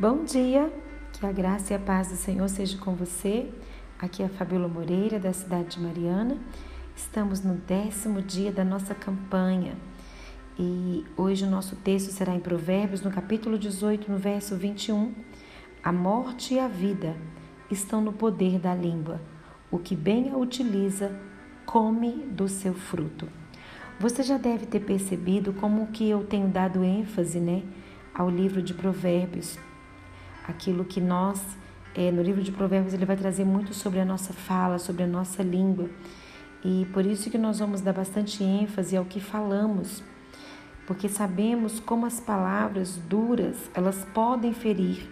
[0.00, 0.72] Bom dia,
[1.12, 3.50] que a graça e a paz do Senhor seja com você.
[3.98, 6.38] Aqui é a Fabiola Moreira, da cidade de Mariana.
[6.94, 9.76] Estamos no décimo dia da nossa campanha
[10.56, 15.12] e hoje o nosso texto será em Provérbios, no capítulo 18, no verso 21.
[15.82, 17.16] A morte e a vida
[17.68, 19.20] estão no poder da língua.
[19.68, 21.10] O que bem a utiliza,
[21.66, 23.28] come do seu fruto.
[23.98, 27.64] Você já deve ter percebido como que eu tenho dado ênfase, né,
[28.14, 29.58] ao livro de Provérbios
[30.48, 31.44] aquilo que nós,
[31.94, 35.06] é, no livro de Provérbios, ele vai trazer muito sobre a nossa fala, sobre a
[35.06, 35.90] nossa língua.
[36.64, 40.02] E por isso que nós vamos dar bastante ênfase ao que falamos,
[40.86, 45.08] porque sabemos como as palavras duras, elas podem ferir,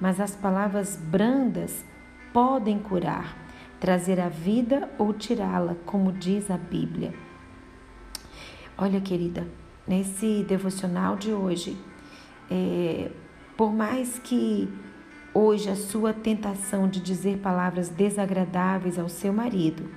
[0.00, 1.84] mas as palavras brandas
[2.32, 3.36] podem curar,
[3.78, 7.14] trazer a vida ou tirá-la, como diz a Bíblia.
[8.76, 9.46] Olha, querida,
[9.86, 11.76] nesse devocional de hoje,
[12.50, 13.10] é,
[13.62, 14.68] por mais que
[15.32, 19.88] hoje a sua tentação de dizer palavras desagradáveis ao seu marido,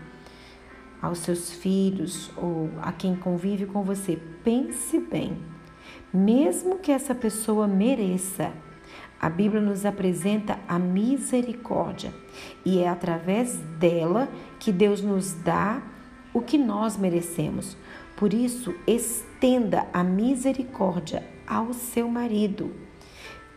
[1.01, 5.39] aos seus filhos ou a quem convive com você, pense bem.
[6.13, 8.53] Mesmo que essa pessoa mereça,
[9.19, 12.13] a Bíblia nos apresenta a misericórdia
[12.63, 15.81] e é através dela que Deus nos dá
[16.31, 17.75] o que nós merecemos.
[18.15, 22.85] Por isso, estenda a misericórdia ao seu marido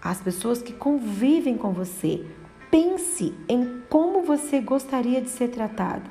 [0.03, 2.25] as pessoas que convivem com você.
[2.71, 6.09] Pense em como você gostaria de ser tratado.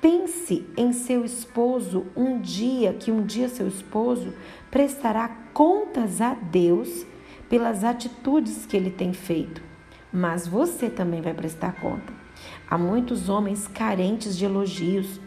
[0.00, 4.34] Pense em seu esposo um dia, que um dia seu esposo
[4.70, 7.06] prestará contas a Deus
[7.48, 9.62] pelas atitudes que ele tem feito.
[10.12, 12.12] Mas você também vai prestar conta.
[12.68, 15.20] Há muitos homens carentes de elogios,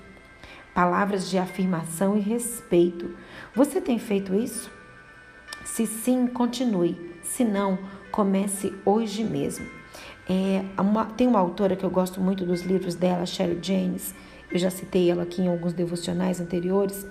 [0.73, 3.15] palavras de afirmação e respeito.
[3.55, 4.76] Você tem feito isso?
[5.67, 6.97] Se sim, continue.
[7.21, 7.77] Se não,
[8.09, 9.67] comece hoje mesmo.
[10.27, 14.15] É, uma, tem uma autora que eu gosto muito dos livros dela, Sherry James.
[14.49, 17.05] Eu já citei ela aqui em alguns devocionais anteriores.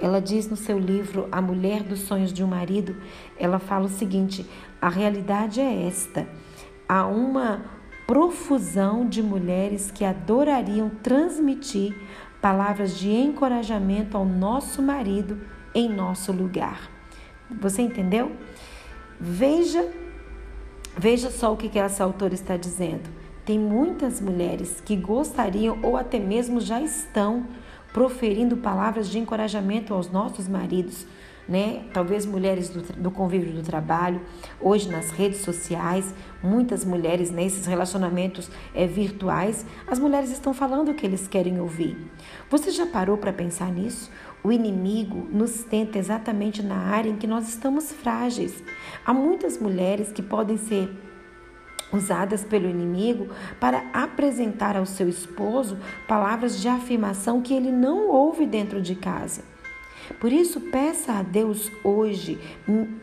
[0.00, 2.96] Ela diz no seu livro A Mulher dos Sonhos de um Marido,
[3.38, 4.44] ela fala o seguinte:
[4.80, 6.26] a realidade é esta.
[6.88, 7.62] Há uma
[8.06, 11.94] profusão de mulheres que adorariam transmitir
[12.40, 15.38] palavras de encorajamento ao nosso marido
[15.74, 16.97] em nosso lugar.
[17.50, 18.32] Você entendeu?
[19.20, 19.88] Veja,
[20.96, 23.08] veja só o que, essa autora está dizendo.
[23.44, 27.46] Tem muitas mulheres que gostariam ou até mesmo já estão
[27.92, 31.06] proferindo palavras de encorajamento aos nossos maridos,
[31.48, 31.84] né?
[31.94, 34.20] Talvez mulheres do, do, convívio do trabalho,
[34.60, 40.94] hoje nas redes sociais, muitas mulheres nesses relacionamentos é, virtuais, as mulheres estão falando o
[40.94, 41.96] que eles querem ouvir.
[42.50, 44.10] Você já parou para pensar nisso?
[44.42, 48.62] O inimigo nos tenta exatamente na área em que nós estamos frágeis.
[49.04, 50.88] Há muitas mulheres que podem ser
[51.92, 53.28] usadas pelo inimigo
[53.58, 59.42] para apresentar ao seu esposo palavras de afirmação que ele não ouve dentro de casa.
[60.20, 62.40] Por isso, peça a Deus hoje,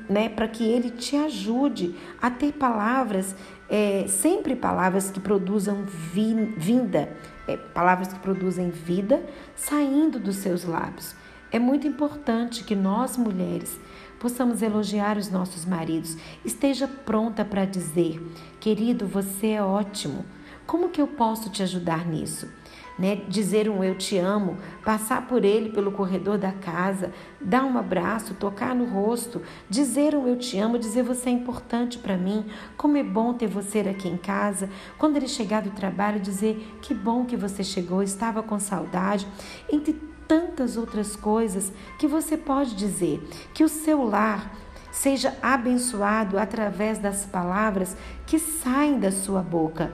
[0.10, 3.36] né, para que Ele te ajude a ter palavras,
[3.70, 7.16] é, sempre palavras que produzam vi, vinda,
[7.48, 9.24] é, palavras que produzem vida
[9.56, 11.16] saindo dos seus lábios.
[11.52, 13.80] É muito importante que nós, mulheres,
[14.20, 16.18] possamos elogiar os nossos maridos.
[16.44, 18.22] Esteja pronta para dizer:
[18.60, 20.26] querido, você é ótimo.
[20.66, 22.50] Como que eu posso te ajudar nisso?
[22.98, 23.18] Né?
[23.28, 28.34] Dizer um eu te amo, passar por ele pelo corredor da casa, dar um abraço,
[28.36, 32.46] tocar no rosto, dizer um eu te amo, dizer você é importante para mim,
[32.78, 34.70] como é bom ter você aqui em casa.
[34.98, 39.28] Quando ele chegar do trabalho, dizer que bom que você chegou, estava com saudade.
[39.70, 39.94] Entre
[40.28, 43.22] tantas outras coisas que você pode dizer.
[43.54, 44.52] Que o seu lar
[44.92, 49.92] seja abençoado através das palavras que saem da sua boca.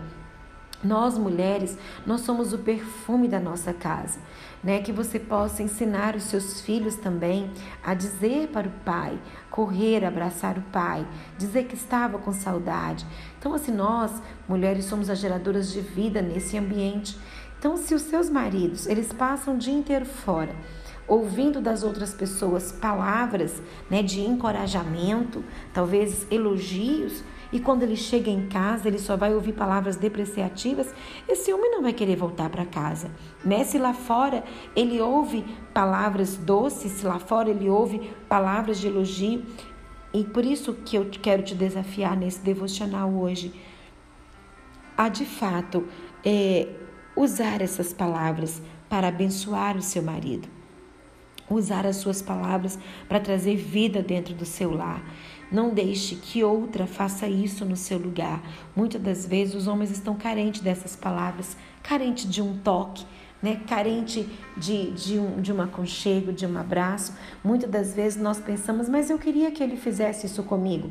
[0.83, 1.77] Nós mulheres,
[2.07, 4.19] nós somos o perfume da nossa casa,
[4.63, 4.81] né?
[4.81, 7.51] Que você possa ensinar os seus filhos também
[7.83, 9.19] a dizer para o pai,
[9.51, 11.05] correr, abraçar o pai,
[11.37, 13.05] dizer que estava com saudade.
[13.37, 14.11] Então, assim, nós
[14.47, 17.15] mulheres somos as geradoras de vida nesse ambiente.
[17.61, 20.55] Então, se os seus maridos, eles passam o dia inteiro fora,
[21.07, 27.23] ouvindo das outras pessoas palavras, né, de encorajamento, talvez elogios,
[27.53, 30.91] e quando ele chega em casa, ele só vai ouvir palavras depreciativas,
[31.29, 33.11] esse homem não vai querer voltar para casa.
[33.45, 33.63] Né?
[33.63, 34.43] Se lá fora
[34.75, 39.45] ele ouve palavras doces, se lá fora ele ouve palavras de elogio,
[40.11, 43.53] e por isso que eu quero te desafiar nesse devocional hoje,
[44.97, 45.87] a de fato
[46.25, 46.67] é,
[47.15, 50.47] usar essas palavras para abençoar o seu marido.
[51.49, 55.03] Usar as suas palavras para trazer vida dentro do seu lar.
[55.51, 58.41] Não deixe que outra faça isso no seu lugar.
[58.73, 63.05] Muitas das vezes os homens estão carentes dessas palavras, carentes de um toque,
[63.41, 63.61] né?
[63.67, 67.13] carente de, de, um, de um aconchego, de um abraço.
[67.43, 70.89] Muitas das vezes nós pensamos, mas eu queria que ele fizesse isso comigo.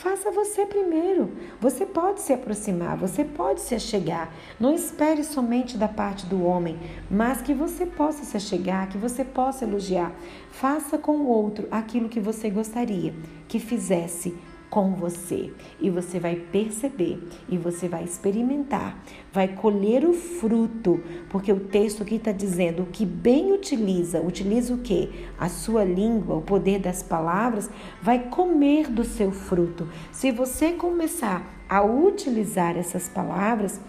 [0.00, 1.30] Faça você primeiro.
[1.60, 4.32] Você pode se aproximar, você pode se achegar.
[4.58, 6.78] Não espere somente da parte do homem,
[7.10, 10.10] mas que você possa se achegar, que você possa elogiar.
[10.50, 13.12] Faça com o outro aquilo que você gostaria
[13.46, 14.34] que fizesse
[14.70, 18.96] com você e você vai perceber e você vai experimentar,
[19.32, 24.78] vai colher o fruto, porque o texto aqui está dizendo que bem utiliza, utiliza o
[24.78, 25.26] que?
[25.36, 27.68] A sua língua, o poder das palavras,
[28.00, 29.88] vai comer do seu fruto.
[30.12, 33.80] Se você começar a utilizar essas palavras,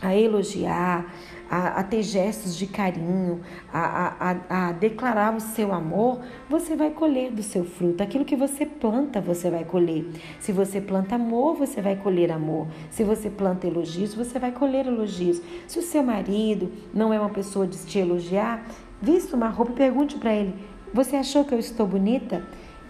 [0.00, 1.12] a elogiar,
[1.50, 3.40] a, a, ter gestos de carinho,
[3.72, 8.02] a, a, a, declarar o seu amor, você vai colher do seu fruto.
[8.02, 10.06] Aquilo que você planta, você vai colher.
[10.40, 12.66] Se você planta amor, você vai colher amor.
[12.90, 15.40] Se você planta elogios, você vai colher elogios.
[15.66, 18.64] Se o seu marido não é uma pessoa de te elogiar,
[19.00, 20.54] vista uma roupa e pergunte para ele:
[20.92, 22.44] Você achou que eu estou bonita?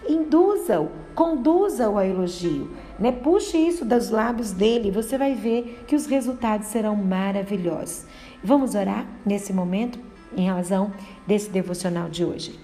[0.07, 2.71] Induza-o, conduza-o a elogio.
[2.97, 3.11] Né?
[3.11, 8.05] Puxe isso dos lábios dele, você vai ver que os resultados serão maravilhosos.
[8.41, 9.99] Vamos orar nesse momento
[10.35, 10.93] em razão
[11.27, 12.57] desse devocional de hoje.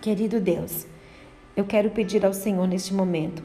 [0.00, 0.86] Querido Deus,
[1.56, 3.42] eu quero pedir ao Senhor neste momento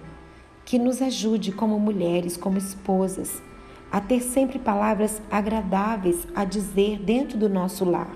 [0.63, 3.41] que nos ajude como mulheres, como esposas,
[3.91, 8.13] a ter sempre palavras agradáveis a dizer dentro do nosso lar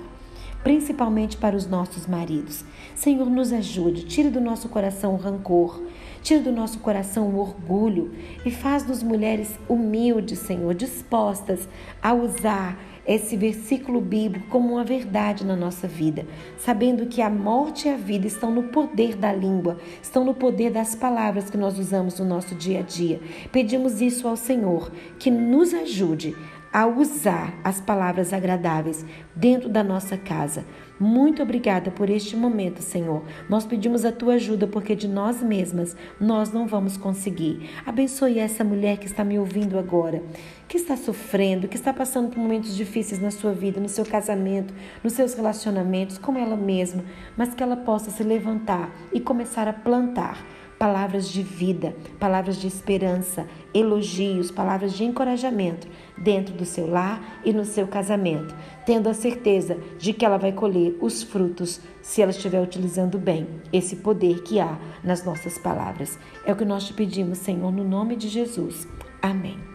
[0.63, 2.63] principalmente para os nossos maridos.
[2.95, 5.83] Senhor, nos ajude, tire do nosso coração o rancor,
[6.23, 8.13] tire do nosso coração o orgulho
[8.45, 11.67] e faz-nos mulheres humildes, Senhor, dispostas
[12.01, 16.25] a usar esse versículo bíblico como uma verdade na nossa vida,
[16.57, 20.71] sabendo que a morte e a vida estão no poder da língua, estão no poder
[20.71, 23.19] das palavras que nós usamos no nosso dia a dia.
[23.51, 26.33] Pedimos isso ao Senhor, que nos ajude
[26.73, 29.05] a usar as palavras agradáveis
[29.35, 30.65] dentro da nossa casa.
[30.99, 33.23] Muito obrigada por este momento, Senhor.
[33.47, 37.69] Nós pedimos a tua ajuda porque de nós mesmas nós não vamos conseguir.
[37.85, 40.23] Abençoe essa mulher que está me ouvindo agora,
[40.67, 44.73] que está sofrendo, que está passando por momentos difíceis na sua vida, no seu casamento,
[45.03, 47.03] nos seus relacionamentos, com ela mesma,
[47.37, 50.43] mas que ela possa se levantar e começar a plantar
[50.77, 55.87] palavras de vida, palavras de esperança, elogios, palavras de encorajamento
[56.17, 58.55] dentro do seu lar e no seu casamento,
[58.85, 63.47] tendo a certeza de que ela vai colher os frutos se ela estiver utilizando bem
[63.71, 66.19] esse poder que há nas nossas palavras.
[66.45, 68.87] É o que nós te pedimos, Senhor, no nome de Jesus.
[69.21, 69.72] Amém.